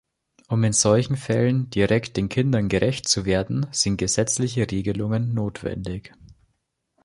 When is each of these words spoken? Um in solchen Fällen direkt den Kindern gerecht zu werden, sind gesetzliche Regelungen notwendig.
Um 0.47 0.63
in 0.63 0.73
solchen 0.73 1.15
Fällen 1.15 1.69
direkt 1.69 2.17
den 2.17 2.27
Kindern 2.27 2.69
gerecht 2.69 3.07
zu 3.07 3.23
werden, 3.23 3.67
sind 3.71 3.97
gesetzliche 3.97 4.65
Regelungen 4.71 5.35
notwendig. 5.35 6.11